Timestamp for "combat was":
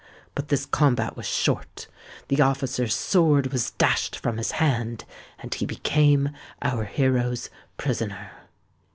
0.65-1.27